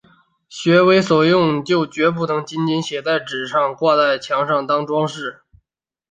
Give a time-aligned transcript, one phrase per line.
[0.49, 5.41] 学为所用就决不能仅仅是写在纸上、挂在墙上当‘装饰’